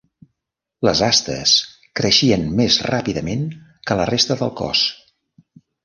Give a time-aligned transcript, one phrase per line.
[0.89, 1.53] Les astes
[2.01, 3.47] creixien més ràpidament
[3.91, 4.87] que la resta del cos.